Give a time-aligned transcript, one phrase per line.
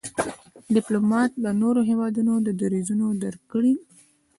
[0.75, 3.73] ډيپلومات د نورو هېوادونو دریځونه درک کوي.